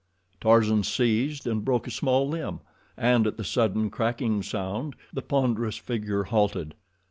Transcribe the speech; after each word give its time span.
Tarzan 0.39 0.81
seized 0.81 1.45
and 1.45 1.63
broke 1.63 1.85
a 1.85 1.91
small 1.91 2.27
tree 2.31 2.41
limb, 2.43 2.61
and 2.97 3.27
at 3.27 3.37
the 3.37 3.43
sudden 3.43 3.91
cracking 3.91 4.41
sound 4.41 4.95
the 5.13 5.21
ponderous 5.21 5.77
figure 5.77 6.23
halted. 6.23 6.73